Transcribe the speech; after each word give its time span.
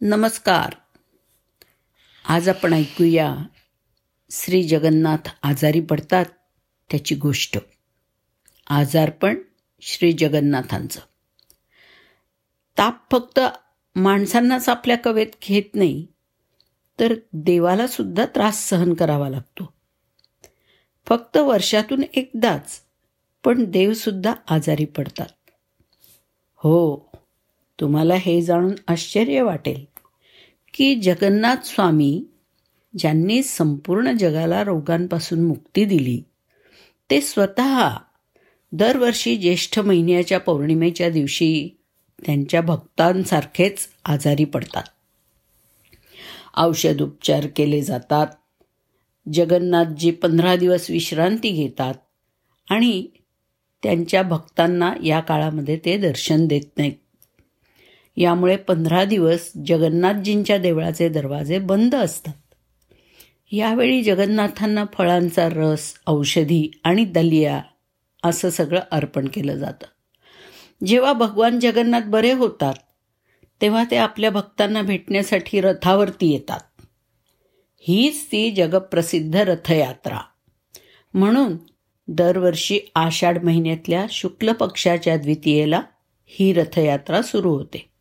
नमस्कार. 0.00 0.72
आज 2.28 2.48
आपण 2.48 2.72
ऐकूया 2.72 3.36
श्री 4.30 4.68
जगन्नाथ 4.68 5.30
आजारी 5.42 5.80
पडतात 5.80 6.24
त्याची 6.90 7.14
गोष्ट. 7.14 7.58
आजारपण 8.66 9.38
श्री 9.80 10.12
जगन्नाथांचं. 10.12 11.00
ताप 12.78 13.10
फक्त 13.10 13.40
माणसांनाच 13.96 14.68
आपल्या 14.68 14.96
कवेत 14.96 15.26
घेत 15.42 15.74
नाही 15.74 16.06
तर 17.00 17.14
देवाला 17.32 17.86
सुद्धा 17.86 18.26
त्रास 18.26 18.68
सहन 18.68 18.94
करावा 18.94 19.28
लागतो. 19.28 19.74
फक्त 21.06 21.36
वर्षातून 21.36 22.02
एकदाच 22.14 22.82
पण 23.44 23.64
देवसुद्धा 23.64 24.34
आजारी 24.48 24.84
पडतात. 24.84 25.50
हो 26.54 27.10
तुम्हाला 27.80 28.14
हे 28.14 28.42
जाणून 28.42 28.74
आश्चर्य 28.88 29.42
वाटेल 29.42 29.84
की 30.74 30.94
जगन्नाथ 30.94 31.56
स्वामी 31.64 32.24
ज्यांनी 32.98 33.42
संपूर्ण 33.42 34.12
जगाला 34.12 34.64
रोगांपासून 34.64 35.44
मुक्ती 35.44 35.84
दिली 35.84 36.22
ते 37.10 37.20
स्वतः 37.20 37.90
दरवर्षी 38.72 39.36
ज्येष्ठ 39.36 39.78
महिन्याच्या 39.78 40.40
पौर्णिमेच्या 40.40 41.10
दिवशी 41.10 41.68
त्यांच्या 42.26 42.60
भक्तांसारखेच 42.60 43.88
आजारी 44.04 44.44
पडतात. 44.44 44.82
औषध 46.56 47.02
उपचार 47.02 47.46
केले 47.56 47.82
जातात 47.82 48.26
जगन्नाथजी 49.32 50.10
पंधरा 50.10 50.56
दिवस 50.56 50.90
विश्रांती 50.90 51.50
घेतात 51.50 51.94
आणि 52.70 53.06
त्यांच्या 53.82 54.22
भक्तांना 54.22 54.94
या 55.04 55.20
काळामध्ये 55.20 55.80
ते 55.84 55.96
दर्शन 55.96 56.46
देत 56.46 56.78
नाहीत. 56.78 56.92
यामुळे 58.16 58.56
पंधरा 58.56 59.04
दिवस 59.04 59.52
जगन्नाथजींच्या 59.66 60.58
देवळाचे 60.58 61.08
दरवाजे 61.08 61.58
बंद 61.58 61.94
असतात. 61.94 62.34
यावेळी 63.52 64.02
जगन्नाथांना 64.02 64.84
फळांचा 64.92 65.48
रस 65.52 65.94
औषधी 66.06 66.80
आणि 66.84 67.04
दलिया 67.04 67.62
असं 68.24 68.50
सगळं 68.50 68.80
अर्पण 68.90 69.28
केलं 69.28 69.54
जातं. 69.54 69.86
जेव्हा 70.86 71.12
भगवान 71.12 71.58
जगन्नाथ 71.60 72.00
बरे 72.00 72.32
होतात 72.32 72.74
तेव्हा 73.60 73.84
ते 73.90 73.96
आपल्या 73.96 74.30
भक्तांना 74.30 74.82
भेटण्यासाठी 74.82 75.60
रथावरती 75.60 76.32
येतात. 76.32 76.60
हीच 77.80 78.26
ती 78.32 78.50
जगप्रसिद्ध 78.50 79.36
रथयात्रा. 79.36 80.18
म्हणून 81.14 81.56
दरवर्षी 82.08 82.80
आषाढ 82.94 83.44
महिन्यातल्या 83.44 84.06
शुक्ल 84.10 84.52
पक्षाच्या 84.52 85.16
द्वितीयेला 85.16 85.82
ही 86.26 86.52
रथयात्रा 86.52 87.22
सुरू 87.22 87.50
होते. 87.50 87.93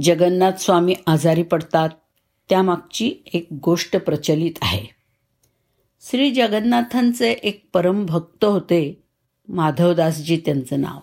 जगन्नाथ 0.00 0.52
स्वामी 0.52 0.94
आजारी 1.06 1.42
पडतात. 1.42 1.88
त्यामागची 2.48 3.14
एक 3.34 3.46
गोष्ट 3.52 3.96
प्रचलित 3.96 4.52
आहे. 4.62 4.86
श्री 6.00 6.30
जगन्नाथांचे 6.30 7.32
एक 7.32 7.64
परम 7.72 8.06
भक्त 8.06 8.44
होते 8.44 9.02
माधवदासजी 9.48 10.36
त्यांचं 10.36 10.80
नाव. 10.80 10.98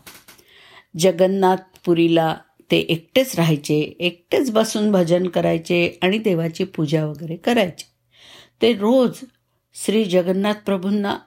जगन्नाथपुरीला 0.98 2.38
ते 2.72 2.78
एकटेच 2.78 3.36
राहायचे 3.36 3.80
एकटेच 3.80 4.52
बसून 4.52 4.92
भजन 4.92 5.28
करायचे 5.28 5.98
आणि 6.02 6.18
देवाची 6.18 6.64
पूजा 6.64 7.06
वगैरे 7.06 7.36
करायचे. 7.36 7.86
ते 8.62 8.74
रोज 8.74 9.18
श्री 9.74 10.06
जगन्नाथ 10.06 10.54
प्रभूंना 10.66 11.18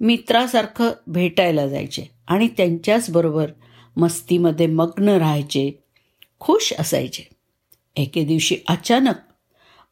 मित्रासारखं 0.00 0.90
भेटायला 1.06 1.66
जायचे 1.66 2.10
आणि 2.26 2.48
त्यांच्याच 2.48 3.10
बरोबर 3.10 3.50
मस्तीमध्ये 3.96 4.66
मग्न 4.66 5.08
राहायचे. 5.08 5.79
खुश 6.40 6.72
असायचे. 6.78 7.22
एके 7.96 8.24
दिवशी 8.24 8.56
अचानक 8.68 9.14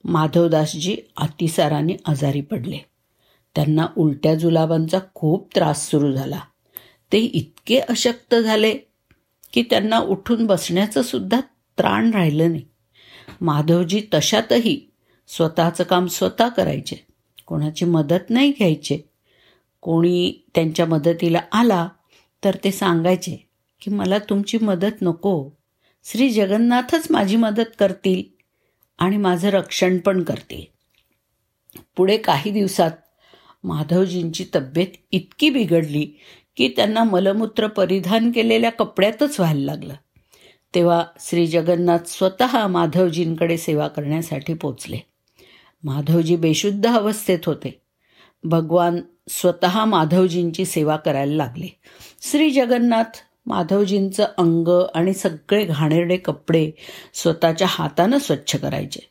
माधवदासजी 0.04 0.96
अतिसाराने 1.16 1.92
आजारी 2.04 2.40
पडले. 2.40 2.78
त्यांना 3.54 3.86
उलट्या 3.96 4.34
जुलाबांचा 4.34 4.98
खूप 5.14 5.48
त्रास 5.54 5.90
सुरू 5.90 6.12
झाला. 6.12 6.40
ते 7.12 7.18
इतके 7.18 7.78
अशक्त 7.78 8.34
झाले 8.34 8.74
की 9.52 9.62
त्यांना 9.62 9.98
उठून 9.98 10.46
बसण्याचं 10.46 11.02
सुद्धा 11.02 11.40
त्राण 11.78 12.10
राहिलं 12.10 12.50
नाही. 12.50 12.64
माधवजी 13.40 14.02
तशातही 14.14 14.92
स्वतःचं 15.28 15.84
काम 15.84 16.06
स्वतः 16.06 16.48
करायचे. 16.48 17.06
कोणाची 17.46 17.84
मदत 17.84 18.30
नाही 18.30 18.50
घ्यायचे. 18.50 19.10
कोणी 19.80 20.46
त्यांच्या 20.54 20.86
मदतीला 20.86 21.40
आला 21.52 21.88
तर 22.44 22.56
ते 22.64 22.70
सांगायचे 22.70 23.48
की 23.80 23.90
मला 23.90 24.18
तुमची 24.18 24.58
मदत 24.58 25.02
नको. 25.02 25.57
श्री 26.12 26.30
जगन्नाथच 26.30 27.06
माझी 27.10 27.36
मदत 27.36 27.78
करतील 27.78 28.42
आणि 28.98 29.16
माझं 29.16 29.48
रक्षण 29.48 29.98
पण 29.98 30.22
करतील. 30.22 30.62
पुढे 31.96 32.16
काही 32.16 32.50
दिवसात 32.50 32.90
माधवजींची 33.64 34.44
तब्येत 34.54 34.86
इतकी 35.12 35.50
बिघडली 35.50 36.20
की 36.56 36.68
त्यांना 36.68 37.04
मलमूत्र 37.04 37.66
परिधान 37.66 38.32
केलेल्या 38.32 38.70
कपड्यातच 38.70 39.40
व्हायला 39.40 39.64
लागलं. 39.64 39.94
तेव्हा 40.74 41.04
श्री 41.20 41.46
जगन्नाथ 41.46 41.98
स्वतः 42.06 42.66
माधवजींकडे 42.66 43.56
सेवा 43.56 43.88
करण्यासाठी 43.88 44.54
पोचले. 44.54 44.98
माधवजी 45.84 46.36
बेशुद्ध 46.36 46.86
अवस्थेत 46.86 47.38
होते. 47.46 47.82
भगवान 48.44 49.00
स्वतः 49.28 49.84
माधवजींची 49.84 50.64
सेवा 50.64 50.96
करायला 50.96 51.34
लागले. 51.34 51.80
श्री 52.20 52.50
जगन्नाथ 52.50 53.27
माधवजींचं 53.48 54.24
अंग 54.38 54.86
आणि 54.94 55.12
सगळे 55.12 55.64
घाणेरडे 55.64 56.16
कपडे 56.16 56.70
स्वतःच्या 57.14 57.66
हातानं 57.70 58.18
स्वच्छ 58.18 58.56
करायचे. 58.56 59.10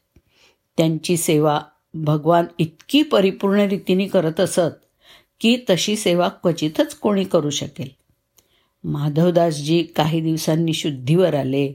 त्यांची 0.77 1.17
सेवा 1.17 1.61
भगवान 1.93 2.45
इतकी 2.59 3.01
परिपूर्ण 3.01 3.59
रीतीने 3.59 4.07
करत 4.07 4.39
असत 4.39 4.85
की 5.39 5.57
तशी 5.69 5.95
सेवा 5.95 6.27
क्वचितच 6.27 6.95
कोणी 6.95 7.23
करू 7.23 7.49
शकेल. 7.49 7.87
माधवदासजी 8.83 9.83
काही 9.83 10.21
दिवसांनी 10.21 10.73
शुद्धीवर 10.73 11.33
आले 11.33 11.73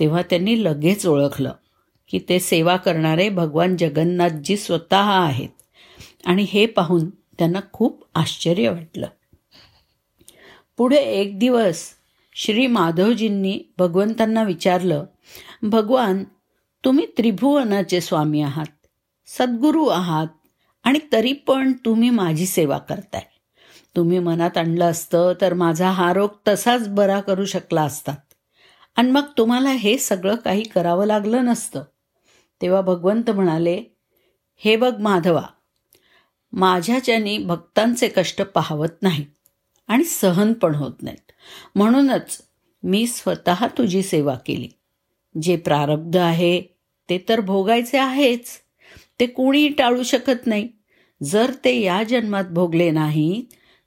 तेव्हा 0.00 0.22
त्यांनी 0.22 0.64
लगेच 0.64 1.06
ओळखलं 1.06 1.52
की 2.10 2.18
ते 2.28 2.40
सेवा 2.40 2.76
करणारे 2.76 3.28
भगवान 3.28 3.76
जगन्नाथजी 3.76 4.56
स्वतः 4.56 5.10
आहेत. 5.26 5.48
आणि 6.24 6.46
हे 6.48 6.66
पाहून 6.66 7.10
त्यांना 7.10 7.60
खूप 7.72 8.04
आश्चर्य 8.14 8.68
वाटलं. 8.68 9.06
पुढे 10.80 10.96
एक 10.96 11.38
दिवस 11.38 11.88
श्री 12.34 12.66
माधवजींनी 12.66 13.60
भगवंतांना 13.78 14.42
विचारलं 14.42 15.04
भगवान 15.62 16.24
तुम्ही 16.84 17.06
त्रिभुवनाचे 17.06 18.00
स्वामी 18.00 18.42
आहात 18.42 18.86
सद्गुरू 19.26 19.86
आहात 19.86 20.26
आणि 20.84 20.98
तरी 21.12 21.32
पण 21.32 21.72
तुम्ही 21.72 22.10
माझी 22.10 22.46
सेवा 22.46 22.78
करताय. 22.78 23.22
तुम्ही 23.96 24.18
मनात 24.18 24.56
आणलं 24.56 24.84
असतं 24.84 25.32
तर 25.40 25.54
माझा 25.54 25.90
हा 25.90 26.12
रोग 26.12 26.30
तसाच 26.48 26.88
बरा 26.88 27.20
करू 27.20 27.44
शकला 27.44 27.82
असतात. 27.82 28.16
आणि 28.96 29.10
मग 29.10 29.24
तुम्हाला 29.38 29.70
हे 29.70 29.98
सगळं 29.98 30.34
काही 30.34 30.62
करावं 30.62 31.06
लागलं 31.06 31.44
नसतं. 31.44 31.82
तेव्हा 32.62 32.80
भगवंत 32.80 33.30
म्हणाले 33.30 33.82
हे 34.56 34.76
बघ 34.76 35.00
माधवा 35.00 35.42
माझ्याच्यानी 36.52 37.38
भक्तांचे 37.38 38.08
कष्ट 38.08 38.42
पाहवत 38.42 39.02
नाहीत. 39.02 39.26
आणि 39.90 40.04
सहन 40.04 40.52
पण 40.52 40.74
होत 40.74 41.02
नाहीत. 41.02 41.32
म्हणूनच 41.74 42.38
मी 42.82 43.06
स्वतः 43.06 43.66
तुझी 43.78 44.02
सेवा 44.02 44.34
केली. 44.34 44.68
जे 45.42 45.56
प्रारब्ध 45.56 46.16
आहे 46.16 46.60
ते 47.08 47.24
तर 47.28 47.40
भोगायचे 47.40 47.98
आहेच. 47.98 48.46
ते 49.20 49.26
कोणीही 49.26 49.68
टाळू 49.68 50.02
शकत 50.02 50.46
नाही. 50.46 50.68
जर 51.22 51.52
ते 51.64 51.80
या 51.80 52.02
जन्मात 52.02 52.44
भोगले 52.44 52.90
नाही 52.90 53.44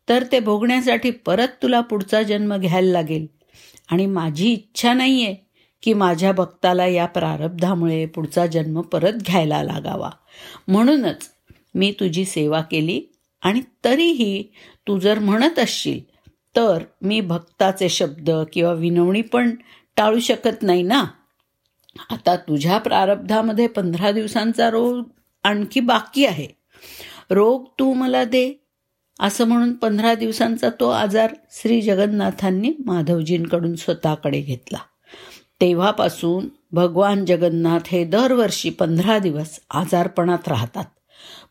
तर 0.09 0.24
ते 0.31 0.40
भोगण्यासाठी 0.40 1.12
परत 1.12 1.47
तुला 1.64 1.81
पुढचा 1.81 2.24
जन्म 2.24 2.58
घ्यायला 2.58 2.91
लागेल. 2.91 3.28
आणि 3.91 4.06
माझी 4.06 4.52
इच्छा 4.53 4.94
नाही 4.94 5.25
आहे 5.25 5.35
की 5.84 5.94
माझ्या 5.94 6.31
भक्ताला 6.31 6.85
या 6.85 7.06
प्रारब्धामुळे 7.06 8.05
पुढचा 8.05 8.46
जन्म 8.46 8.82
परत 8.82 9.14
घ्यायला 9.14 9.64
लागावा. 9.64 10.09
म्हणूनच 10.67 11.29
मी 11.76 11.91
तुझी 11.91 12.26
सेवा 12.26 12.61
केली 12.61 13.02
आणि 13.41 13.61
तरीही 13.85 14.44
तू 14.88 15.00
जर 15.00 15.20
म्हणत 15.20 15.59
असशील 15.59 16.00
तर 16.56 16.84
मी 17.02 17.22
भक्ताचे 17.22 17.90
शब्द 17.90 18.30
किंवा 18.53 18.74
विनवणी 18.74 19.22
पण 19.22 19.56
टाळू 19.96 20.20
शकत 20.20 20.64
नाही 20.64 20.84
ना? 20.84 21.06
आता 22.09 22.35
तुझ्या 22.35 22.78
प्रारब्धामध्ये 22.78 23.68
पंधरा 23.68 24.12
दिवसांचा 24.12 24.70
रोग 24.70 25.03
आणखी 25.44 25.80
बाकी 25.80 26.26
आहे. 26.26 26.47
रोग 27.30 27.66
तू 27.80 27.94
मला 27.94 28.24
दे 28.24 28.66
असं 29.20 29.46
म्हणून 29.46 29.74
पंधरा 29.74 30.16
दिवसांचा 30.16 30.70
तो 30.80 30.90
आजार 30.90 31.34
श्री 31.52 31.82
जगन्नाथांनी 31.82 32.74
माधवजींकडून 32.86 33.76
स्वतःकडे 33.76 34.41
घेतला. 34.41 34.78
तेव्हापासून 35.62 36.47
भगवान 36.72 37.26
जगन्नाथ 37.26 37.79
हे 37.88 38.06
दरवर्षी 38.06 38.70
पंधरा 38.70 39.20
दिवस 39.20 39.59
आजारपणात 39.70 40.47
राहतात. 40.47 40.86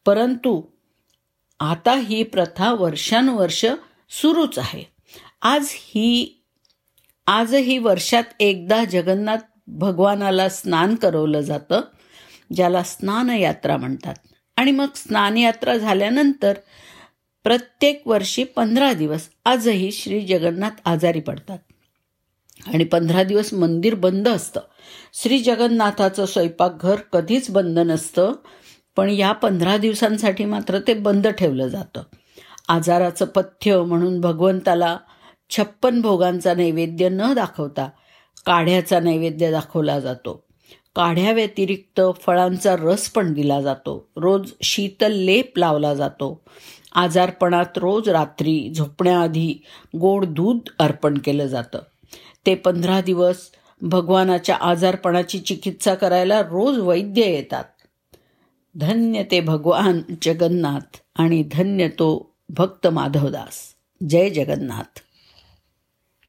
परंतु 0.06 0.62
आता 1.64 1.94
ही 1.94 2.23
प्रथा 2.23 2.73
वर्षानुवर्ष 2.73 3.67
सुरूच 4.11 4.59
आहे. 4.59 4.85
आज 5.43 5.67
ही 5.70 6.43
आजही 7.26 7.79
वर्षात 7.79 8.23
एकदा 8.41 8.85
जगन्नाथ 8.85 9.37
भगवानाला 9.67 10.49
स्नान 10.49 10.94
करवलं 10.94 11.41
जातं 11.41 11.81
ज्याला 12.55 12.82
स्नानयात्रा 12.82 13.76
म्हणतात. 13.76 14.14
आणि 14.56 14.70
मग 14.70 14.87
स्नानयात्रा 14.94 15.76
झाल्यानंतर 15.76 16.55
प्रत्येक 17.44 18.09
वर्षी 18.09 18.44
पंधरा 18.44 18.93
दिवस 18.93 19.29
आजही 19.44 19.93
श्री 19.93 20.20
जगन्नाथ 20.20 20.70
आजारी 20.85 21.20
पडतात. 21.20 21.59
आणि 22.75 22.85
पंधरा 22.85 23.23
दिवस 23.23 23.53
मंदिर 23.55 23.94
बंद 23.94 24.29
असतं. 24.29 24.61
श्री 25.14 25.38
जगन्नाथाचं 25.38 26.26
स्वयंपाकघर 26.26 26.97
कधीच 27.12 27.50
बंद 27.50 27.79
नसतं. 27.79 28.32
पण 28.96 29.08
या 29.08 29.32
पंधरा 29.32 29.76
दिवसांसाठी 29.76 30.44
मात्र 30.44 30.78
ते 30.78 30.94
बंद 30.94 31.26
ठेवलं 31.26 31.68
जातं. 31.68 32.02
आजाराचं 32.68 33.24
पथ्य 33.24 33.82
म्हणून 33.82 34.20
भगवंताला 34.20 34.98
छप्पन 35.50 36.00
भोगांचा 36.00 36.54
नैवेद्य 36.54 37.08
न 37.08 37.32
दाखवता 37.34 37.88
काढ्याचा 38.46 39.00
नैवेद्य 39.00 39.50
दाखवला 39.50 40.00
जातो. 40.00 40.44
काढ्याव्यतिरिक्त 40.96 42.00
फळांचा 42.26 42.76
रस 42.78 43.08
पण 43.08 43.32
दिला 43.32 43.60
जातो. 43.60 44.08
रोज 44.16 44.52
शीतल 44.62 45.12
लेप 45.12 45.58
लावला 45.58 45.94
जातो. 45.94 46.44
आजारपणात 46.94 47.78
रोज 47.78 48.08
रात्री 48.08 48.72
झोपण्याआधी 48.76 49.64
गोड 50.00 50.24
दूध 50.24 50.58
अर्पण 50.78 51.18
केलं 51.18 51.46
जातं. 51.46 51.78
ते 52.46 52.54
पंधरा 52.54 53.00
दिवस 53.00 53.50
भगवानाच्या 53.80 54.56
आजारपणाची 54.56 55.38
चिकित्सा 55.38 55.94
करायला 55.94 56.40
रोज 56.40 56.78
वैद्य 56.78 57.22
येतात. 57.22 57.64
धन्य 58.78 59.24
ते 59.24 59.40
भगवान 59.40 60.04
जगन्नाथ 60.22 61.02
आणि 61.16 61.42
धन्य 61.42 61.88
तो 61.88 62.34
भक्त 62.50 62.86
माधवदास. 62.86 63.74
जय 64.02 64.30
जगन्नाथ. 64.30 65.12